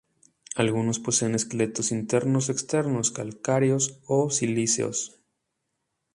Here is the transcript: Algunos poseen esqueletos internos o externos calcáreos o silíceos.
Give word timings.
Algunos 0.55 0.97
poseen 0.97 1.35
esqueletos 1.35 1.91
internos 1.91 2.43
o 2.45 2.51
externos 2.57 3.11
calcáreos 3.17 3.83
o 4.15 4.17
silíceos. 4.35 4.99